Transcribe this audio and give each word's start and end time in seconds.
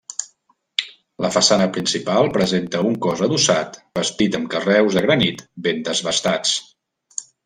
La 1.25 1.29
façana 1.33 1.65
principal 1.75 2.31
presenta 2.37 2.81
un 2.91 2.95
cos 3.07 3.21
adossat 3.27 3.77
bastit 3.99 4.37
amb 4.39 4.49
carreus 4.55 4.97
de 4.99 5.05
granit 5.07 5.45
ben 5.69 5.85
desbastats. 5.91 6.55